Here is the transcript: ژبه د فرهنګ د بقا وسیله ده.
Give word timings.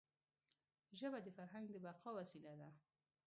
ژبه 0.99 1.19
د 1.23 1.27
فرهنګ 1.37 1.65
د 1.71 1.75
بقا 1.85 2.09
وسیله 2.19 2.53
ده. 2.59 2.69